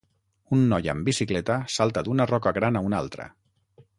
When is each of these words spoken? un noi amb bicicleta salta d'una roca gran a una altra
un 0.55 0.63
noi 0.71 0.89
amb 0.93 1.05
bicicleta 1.09 1.59
salta 1.75 2.03
d'una 2.07 2.27
roca 2.33 2.57
gran 2.57 2.79
a 2.79 2.85
una 2.91 3.01
altra 3.05 3.31